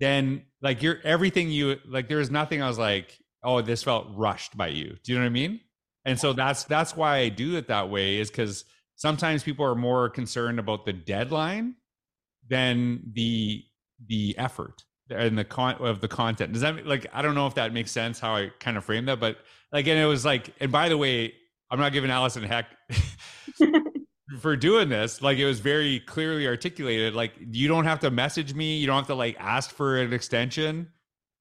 [0.01, 4.57] then like you're everything you like there's nothing i was like oh this felt rushed
[4.57, 4.97] by you.
[5.05, 5.61] Do you know what i mean?
[6.05, 8.65] And so that's that's why i do it that way is because
[9.01, 11.75] sometimes people are more concerned about the deadline
[12.49, 13.65] than the
[14.07, 16.53] the effort and the con of the content.
[16.53, 19.07] Does that like I don't know if that makes sense how I kind of frame
[19.07, 19.39] that, but
[19.73, 21.33] like and it was like and by the way,
[21.71, 22.67] I'm not giving Alison heck
[24.41, 25.23] for doing this.
[25.23, 27.15] Like it was very clearly articulated.
[27.15, 30.13] Like you don't have to message me, you don't have to like ask for an
[30.13, 30.89] extension.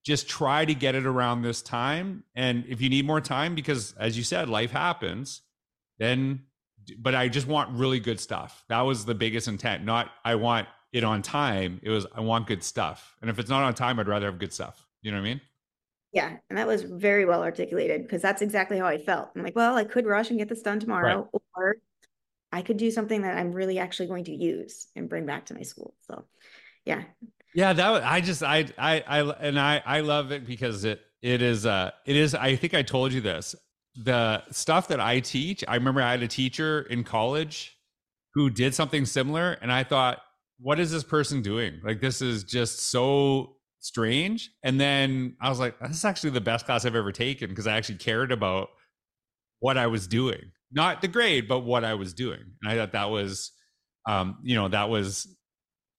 [0.05, 2.23] Just try to get it around this time.
[2.33, 5.41] And if you need more time, because as you said, life happens,
[5.97, 6.45] then
[6.97, 8.63] but I just want really good stuff.
[8.69, 9.83] That was the biggest intent.
[9.83, 11.79] Not I want it on time.
[11.83, 13.15] It was I want good stuff.
[13.21, 14.85] And if it's not on time, I'd rather have good stuff.
[15.01, 15.41] You know what I mean?
[16.11, 19.29] Yeah, and that was very well articulated because that's exactly how I felt.
[19.35, 21.41] I'm like, well, I could rush and get this done tomorrow, right.
[21.55, 21.75] or
[22.51, 25.53] I could do something that I'm really actually going to use and bring back to
[25.53, 25.93] my school.
[26.07, 26.25] So,
[26.83, 27.03] yeah.
[27.53, 31.01] Yeah, that was, I just I I I and I I love it because it
[31.21, 33.55] it is uh it is I think I told you this
[34.03, 37.77] the stuff that I teach, I remember I had a teacher in college
[38.33, 39.57] who did something similar.
[39.61, 40.19] And I thought,
[40.59, 41.79] what is this person doing?
[41.83, 44.51] Like, this is just so strange.
[44.63, 47.67] And then I was like, this is actually the best class I've ever taken because
[47.67, 48.69] I actually cared about
[49.59, 52.43] what I was doing, not the grade, but what I was doing.
[52.61, 53.51] And I thought that was,
[54.07, 55.27] um, you know, that was,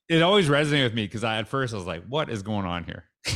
[0.08, 2.66] it always resonated with me because I, at first I was like, what is going
[2.66, 3.04] on here?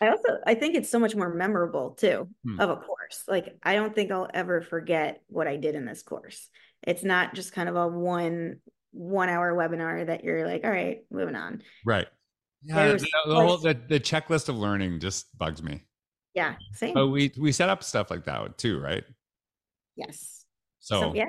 [0.00, 2.60] I also I think it's so much more memorable too hmm.
[2.60, 3.22] of a course.
[3.28, 6.48] Like I don't think I'll ever forget what I did in this course.
[6.82, 8.60] It's not just kind of a one
[8.92, 11.62] one hour webinar that you're like, all right, moving on.
[11.84, 12.06] Right.
[12.62, 15.82] Yeah, the, the, whole, the, the checklist of learning just bugs me.
[16.34, 16.94] Yeah, same.
[16.94, 19.04] But we we set up stuff like that too, right?
[19.94, 20.44] Yes.
[20.80, 21.28] So, so yeah,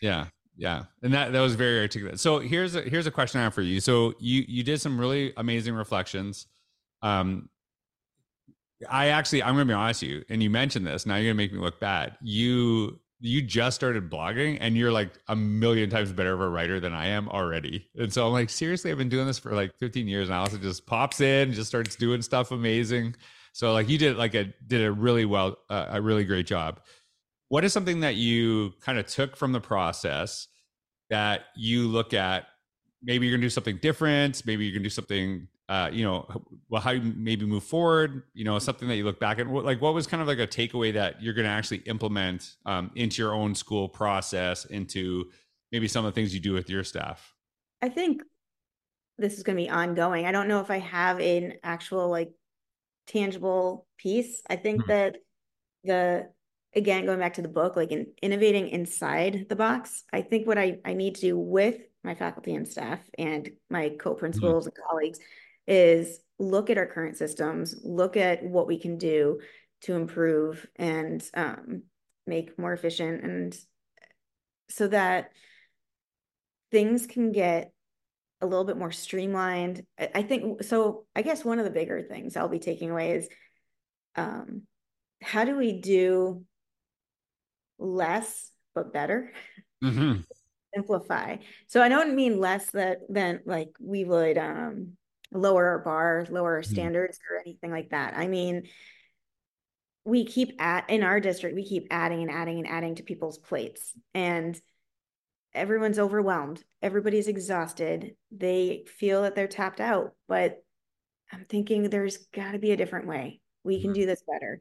[0.00, 2.18] yeah, yeah, and that that was very articulate.
[2.18, 3.80] So here's a here's a question I have for you.
[3.80, 6.46] So you you did some really amazing reflections
[7.06, 7.48] um,
[8.90, 11.06] I actually, I'm going to be honest with you, and you mentioned this.
[11.06, 12.16] Now you're going to make me look bad.
[12.20, 16.78] You you just started blogging, and you're like a million times better of a writer
[16.80, 17.88] than I am already.
[17.96, 20.60] And so I'm like, seriously, I've been doing this for like 15 years, and Alison
[20.60, 23.14] just pops in, just starts doing stuff amazing.
[23.52, 26.80] So like you did like a did a really well, uh, a really great job.
[27.48, 30.48] What is something that you kind of took from the process
[31.08, 32.46] that you look at?
[33.02, 34.42] Maybe you're gonna do something different.
[34.44, 36.26] Maybe you're gonna do something uh, you know,
[36.68, 39.80] well, how you maybe move forward, you know, something that you look back at, like
[39.80, 43.20] what was kind of like a takeaway that you're going to actually implement um, into
[43.20, 45.24] your own school process, into
[45.72, 47.34] maybe some of the things you do with your staff?
[47.82, 48.22] I think
[49.18, 50.26] this is going to be ongoing.
[50.26, 52.30] I don't know if I have an actual like
[53.08, 54.42] tangible piece.
[54.48, 54.90] I think mm-hmm.
[54.90, 55.16] that
[55.82, 56.28] the
[56.74, 60.58] again going back to the book like in innovating inside the box i think what
[60.58, 64.76] i, I need to do with my faculty and staff and my co-principals mm-hmm.
[64.76, 65.18] and colleagues
[65.66, 69.40] is look at our current systems, look at what we can do
[69.82, 71.82] to improve and um,
[72.26, 73.58] make more efficient and
[74.68, 75.30] so that
[76.70, 77.72] things can get
[78.40, 79.84] a little bit more streamlined.
[79.98, 81.06] I think so.
[81.14, 83.28] I guess one of the bigger things I'll be taking away is
[84.16, 84.62] um,
[85.22, 86.44] how do we do
[87.78, 89.32] less but better?
[89.82, 90.20] Mm-hmm.
[90.74, 91.36] Simplify.
[91.68, 94.96] So I don't mean less that than like we would um,
[95.32, 96.70] lower our bar, lower our hmm.
[96.70, 97.34] standards mm.
[97.34, 98.16] or anything like that.
[98.16, 98.64] I mean,
[100.04, 103.38] we keep at in our district, we keep adding and adding and adding to people's
[103.38, 104.58] plates and
[105.52, 106.62] everyone's overwhelmed.
[106.82, 108.14] Everybody's exhausted.
[108.30, 110.62] They feel that they're tapped out, but
[111.32, 113.40] I'm thinking there's got to be a different way.
[113.64, 114.00] We can hmm.
[114.00, 114.60] do this better.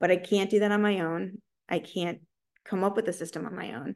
[0.00, 1.40] But I can't do that on my own.
[1.68, 2.20] I can't
[2.64, 3.94] come up with a system on my own.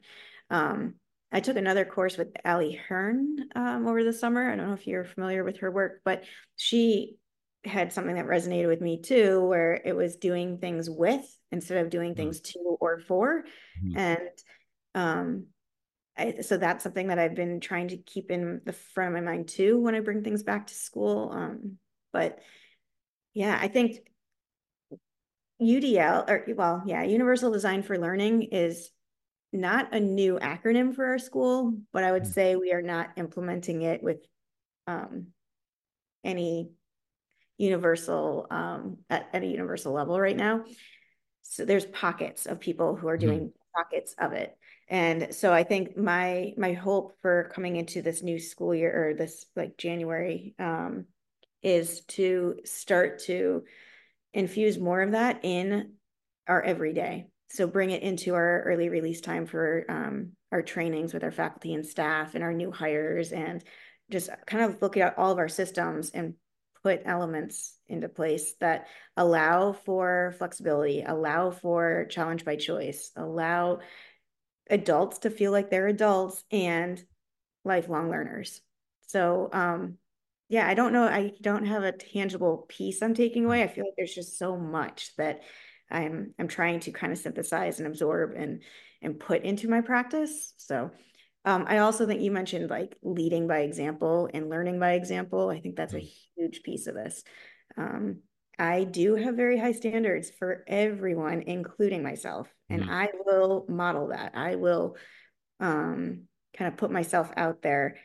[0.49, 0.95] Um,
[1.31, 4.51] I took another course with Ali Hearn um, over the summer.
[4.51, 6.23] I don't know if you're familiar with her work, but
[6.55, 7.17] she
[7.65, 11.91] had something that resonated with me too, where it was doing things with instead of
[11.91, 12.21] doing mm-hmm.
[12.21, 13.43] things to or for.
[13.83, 13.97] Mm-hmm.
[13.97, 14.29] And
[14.95, 15.45] um,
[16.17, 19.31] I, so that's something that I've been trying to keep in the front of my
[19.31, 21.31] mind too when I bring things back to school.
[21.31, 21.77] Um,
[22.11, 22.39] but
[23.33, 23.99] yeah, I think
[25.61, 28.89] UDL or well, yeah, Universal Design for Learning is
[29.51, 32.31] not a new acronym for our school, but I would mm-hmm.
[32.31, 34.19] say we are not implementing it with
[34.87, 35.27] um,
[36.23, 36.71] any
[37.57, 40.63] universal um, at, at, a universal level right now.
[41.41, 43.27] So there's pockets of people who are mm-hmm.
[43.27, 43.75] doing mm-hmm.
[43.75, 44.55] pockets of it.
[44.87, 49.13] And so I think my my hope for coming into this new school year or
[49.13, 51.05] this like January um,
[51.61, 53.63] is to start to
[54.33, 55.93] infuse more of that in
[56.47, 57.27] our everyday.
[57.49, 61.73] So bring it into our early release time for um, our trainings with our faculty
[61.73, 63.63] and staff and our new hires and
[64.11, 66.35] just kind of look at all of our systems and
[66.83, 73.79] put elements into place that allow for flexibility, allow for challenge by choice, allow
[74.69, 77.03] adults to feel like they're adults and
[77.65, 78.61] lifelong learners.
[79.07, 79.97] So, um,
[80.47, 81.03] yeah, I don't know.
[81.03, 83.63] I don't have a tangible piece I'm taking away.
[83.63, 85.41] I feel like there's just so much that
[85.91, 88.61] I'm I'm trying to kind of synthesize and absorb and
[89.01, 90.53] and put into my practice.
[90.57, 90.91] So
[91.45, 95.49] um, I also think you mentioned like leading by example and learning by example.
[95.49, 96.11] I think that's a mm.
[96.35, 97.23] huge piece of this.
[97.77, 98.19] Um,
[98.57, 102.89] I do have very high standards for everyone, including myself, and mm.
[102.89, 104.33] I will model that.
[104.35, 104.97] I will
[105.61, 106.23] um,
[106.57, 107.95] kind of put myself out there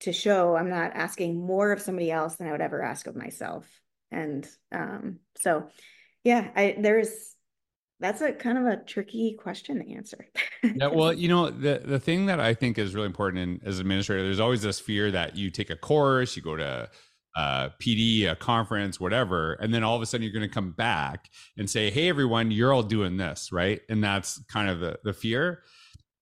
[0.00, 3.16] to show I'm not asking more of somebody else than I would ever ask of
[3.16, 3.66] myself.
[4.10, 5.68] And um, so,
[6.28, 7.34] yeah, I there's
[8.00, 10.26] that's a kind of a tricky question to answer.
[10.62, 13.76] yeah, well, you know, the the thing that I think is really important in, as
[13.76, 16.90] an administrator, there's always this fear that you take a course, you go to
[17.34, 20.72] uh, PD, a conference, whatever, and then all of a sudden you're going to come
[20.72, 24.98] back and say, "Hey, everyone, you're all doing this, right?" And that's kind of the
[25.04, 25.62] the fear.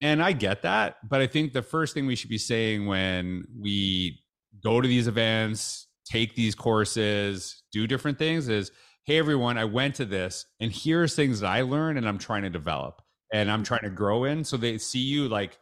[0.00, 3.44] And I get that, but I think the first thing we should be saying when
[3.58, 4.20] we
[4.62, 8.70] go to these events, take these courses, do different things is
[9.06, 12.42] hey, everyone, I went to this and here's things that I learned and I'm trying
[12.42, 13.00] to develop
[13.32, 14.44] and I'm trying to grow in.
[14.44, 15.58] So they see you like,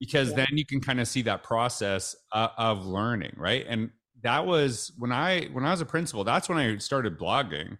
[0.00, 0.36] because yeah.
[0.36, 3.64] then you can kind of see that process uh, of learning, right?
[3.68, 3.90] And
[4.22, 6.24] that was when I when I was a principal.
[6.24, 7.78] That's when I started blogging,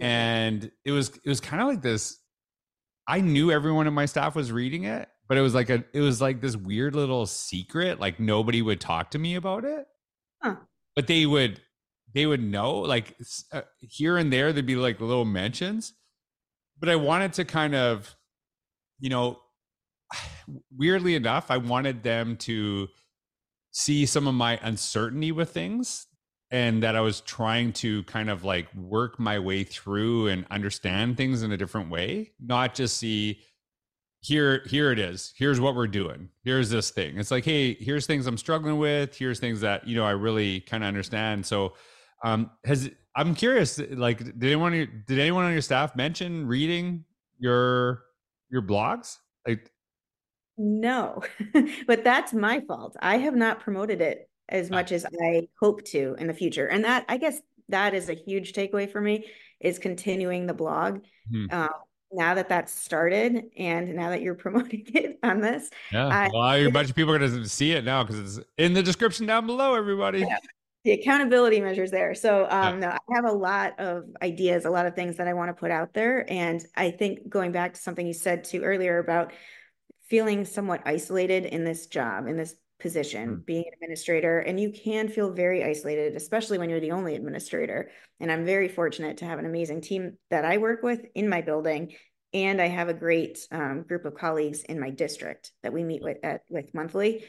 [0.00, 2.18] and it was it was kind of like this.
[3.08, 6.00] I knew everyone in my staff was reading it, but it was like a it
[6.00, 8.00] was like this weird little secret.
[8.00, 9.86] Like nobody would talk to me about it,
[10.42, 10.56] huh.
[10.94, 11.60] but they would
[12.16, 13.14] they would know like
[13.52, 15.92] uh, here and there there'd be like little mentions
[16.80, 18.16] but i wanted to kind of
[18.98, 19.38] you know
[20.76, 22.88] weirdly enough i wanted them to
[23.70, 26.06] see some of my uncertainty with things
[26.50, 31.18] and that i was trying to kind of like work my way through and understand
[31.18, 33.38] things in a different way not just see
[34.22, 35.32] here here it is.
[35.36, 36.30] Here's what we're doing.
[36.42, 37.16] Here's this thing.
[37.16, 39.16] It's like hey here's things i'm struggling with.
[39.16, 41.46] Here's things that you know i really kind of understand.
[41.46, 41.74] So
[42.24, 47.04] um, has I'm curious, like, did anyone did anyone on your staff mention reading
[47.38, 48.02] your
[48.50, 49.16] your blogs?
[49.46, 49.70] Like,
[50.58, 51.22] no,
[51.86, 52.96] but that's my fault.
[53.00, 54.74] I have not promoted it as ah.
[54.74, 58.14] much as I hope to in the future, and that I guess that is a
[58.14, 59.26] huge takeaway for me
[59.60, 61.00] is continuing the blog.
[61.30, 61.46] Hmm.
[61.50, 61.68] Uh,
[62.12, 66.66] now that that's started and now that you're promoting it on this yeah I, well
[66.66, 69.26] a bunch of people are going to see it now because it's in the description
[69.26, 70.24] down below everybody
[70.86, 72.14] the accountability measures there.
[72.14, 72.86] So um, yeah.
[72.86, 75.54] no, I have a lot of ideas, a lot of things that I want to
[75.54, 76.24] put out there.
[76.30, 79.32] And I think going back to something you said too earlier about
[80.08, 83.46] feeling somewhat isolated in this job, in this position, mm.
[83.46, 87.90] being an administrator, and you can feel very isolated, especially when you're the only administrator.
[88.20, 91.40] And I'm very fortunate to have an amazing team that I work with in my
[91.40, 91.94] building.
[92.32, 96.04] And I have a great um, group of colleagues in my district that we meet
[96.04, 97.24] with at with monthly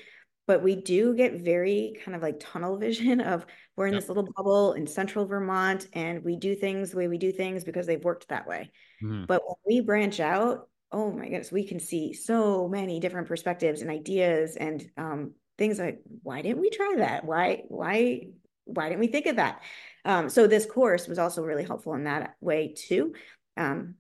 [0.48, 3.46] but we do get very kind of like tunnel vision of
[3.76, 4.02] we're in yep.
[4.02, 7.64] this little bubble in central Vermont and we do things the way we do things
[7.64, 8.72] because they've worked that way.
[9.04, 9.26] Mm-hmm.
[9.26, 13.82] But when we branch out, oh my goodness, we can see so many different perspectives
[13.82, 17.26] and ideas and um, things like why didn't we try that?
[17.26, 18.30] Why why
[18.64, 19.62] why didn't we think of that?
[20.06, 23.14] Um, so this course was also really helpful in that way too.
[23.58, 23.96] Um,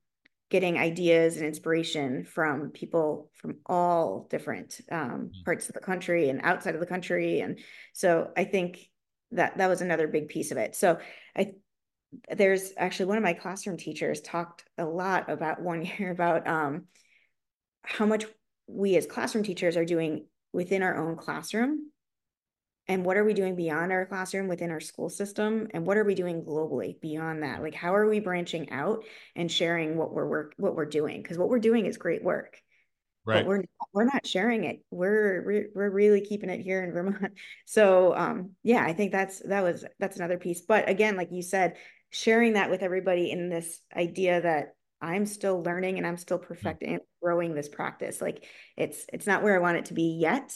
[0.50, 5.45] getting ideas and inspiration from people from all different um, mm.
[5.45, 7.41] parts of the country and outside of the country.
[7.41, 7.60] And
[7.93, 8.89] so i think
[9.32, 10.76] that that was another big piece of it.
[10.76, 11.00] So
[11.36, 11.54] i
[12.34, 16.86] there's actually one of my classroom teachers talked a lot about one year about um,
[17.84, 18.26] how much
[18.68, 21.91] we as classroom teachers are doing within our own classroom
[22.88, 25.68] and what are we doing beyond our classroom within our school system?
[25.74, 27.62] And what are we doing globally beyond that?
[27.62, 29.04] Like how are we branching out
[29.36, 31.22] and sharing what we're work what we're doing?
[31.22, 32.62] Because what we're doing is great work
[33.26, 33.44] right.
[33.44, 33.64] but we're
[33.94, 34.80] we're not sharing it.
[34.90, 37.34] We're we're, we're really keeping it here in vermont.
[37.66, 40.62] So um yeah i think that's that was that's another piece.
[40.62, 41.76] But again like you said
[42.10, 46.94] sharing that with everybody in this idea that i'm still learning and i'm still perfecting
[46.94, 50.54] and growing this practice like it's it's not where i want it to be yet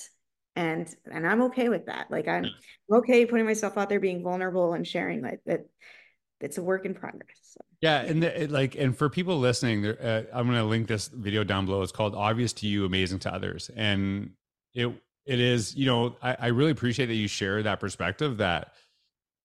[0.55, 2.11] and and i'm okay with that.
[2.11, 2.45] Like i'm
[2.91, 5.65] okay putting myself out there being vulnerable and sharing that that
[6.39, 7.61] it's a work in progress so.
[7.81, 11.07] yeah and the, it, like and for people listening uh, i'm going to link this
[11.07, 11.81] video down below.
[11.83, 13.69] It's called obvious to you amazing to others.
[13.75, 14.31] And
[14.73, 14.91] it
[15.25, 18.73] it is you know I, I really appreciate that you share that perspective that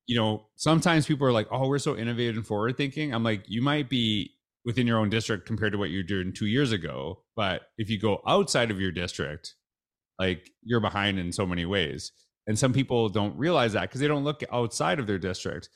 [0.06, 3.42] you know sometimes people are like oh we're so innovative and forward thinking i'm like
[3.46, 4.32] you might be
[4.64, 7.98] within your own district compared to what you're doing two years ago but if you
[7.98, 9.54] go outside of your district
[10.18, 12.12] like you're behind in so many ways
[12.46, 15.68] and some people don't realize that because they don't look outside of their district.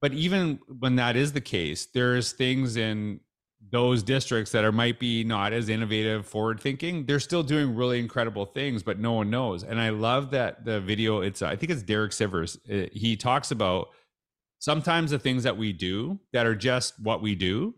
[0.00, 3.20] But even when that is the case there's things in
[3.70, 7.98] those districts that are might be not as innovative forward thinking they're still doing really
[7.98, 11.72] incredible things but no one knows and i love that the video it's i think
[11.72, 13.88] it's derek sivers uh, he talks about
[14.58, 17.74] sometimes the things that we do that are just what we do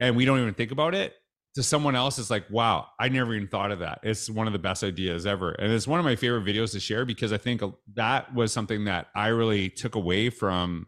[0.00, 1.14] and we don't even think about it
[1.54, 4.00] to someone else it's like wow i never even thought of that.
[4.02, 5.52] It's one of the best ideas ever.
[5.52, 7.62] And it's one of my favorite videos to share because i think
[7.94, 10.86] that was something that i really took away from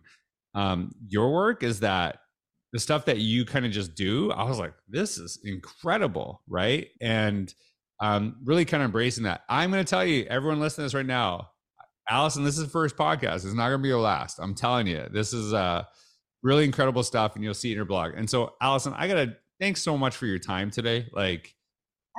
[0.54, 2.20] um, your work is that
[2.72, 6.88] the stuff that you kind of just do i was like this is incredible right?
[7.00, 7.52] And
[7.98, 9.40] um, really kind of embracing that.
[9.48, 11.48] I'm going to tell you everyone listening to this right now
[12.08, 13.36] Alison this is the first podcast.
[13.36, 14.38] It's not going to be your last.
[14.38, 15.84] I'm telling you this is uh
[16.42, 18.12] really incredible stuff and you'll see it in your blog.
[18.16, 21.08] And so Alison i gotta thanks so much for your time today.
[21.12, 21.54] Like,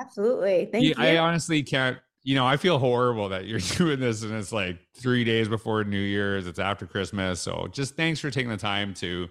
[0.00, 0.68] absolutely.
[0.70, 0.94] Thank you.
[0.96, 1.98] I honestly can't.
[2.24, 5.84] You know, I feel horrible that you're doing this, and it's like three days before
[5.84, 6.46] New Year's.
[6.46, 9.28] It's after Christmas, so just thanks for taking the time to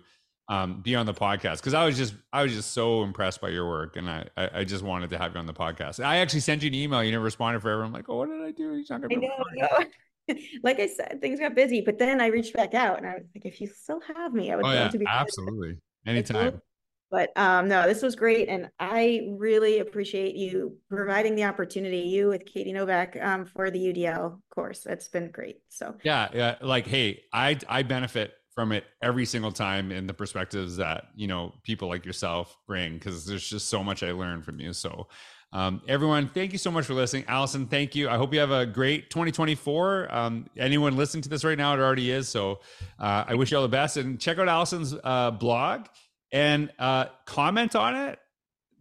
[0.50, 3.50] um, be on the podcast because I was just I was just so impressed by
[3.50, 6.04] your work, and I, I, I just wanted to have you on the podcast.
[6.04, 7.04] I actually sent you an email.
[7.04, 7.84] You never responded forever.
[7.84, 8.74] I'm like, oh, what did I do?
[8.74, 9.16] He's not gonna.
[9.16, 9.20] I
[9.56, 13.16] know, like I said, things got busy, but then I reached back out, and I
[13.16, 15.78] was like, if you still have me, I would oh, love yeah, to be absolutely
[16.06, 16.62] anytime.
[17.10, 18.50] But um, no, this was great.
[18.50, 23.80] And I really appreciate you providing the opportunity, you with Katie Novak um, for the
[23.80, 24.82] UDL course.
[24.84, 25.62] That's been great.
[25.70, 26.56] So yeah, yeah.
[26.62, 31.28] Like, hey, I I benefit from it every single time in the perspectives that, you
[31.28, 34.74] know, people like yourself bring, because there's just so much I learn from you.
[34.74, 35.08] So
[35.54, 37.24] um, everyone, thank you so much for listening.
[37.28, 38.10] Alison, thank you.
[38.10, 40.14] I hope you have a great 2024.
[40.14, 42.28] Um, anyone listening to this right now, it already is.
[42.28, 42.60] So
[43.00, 45.86] uh, I wish you all the best and check out Alison's uh, blog
[46.32, 48.20] and uh, comment on it.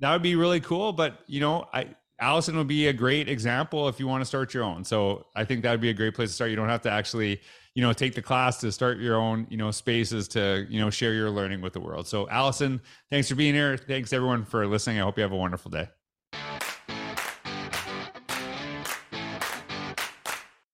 [0.01, 0.93] That would be really cool.
[0.93, 4.55] But you know, I Alison would be a great example if you want to start
[4.55, 4.85] your own.
[4.85, 6.51] So I think that would be a great place to start.
[6.51, 7.41] You don't have to actually,
[7.75, 10.89] you know, take the class to start your own, you know, spaces to, you know,
[10.89, 12.07] share your learning with the world.
[12.07, 12.81] So Alison,
[13.11, 13.77] thanks for being here.
[13.77, 14.99] Thanks everyone for listening.
[14.99, 15.89] I hope you have a wonderful day.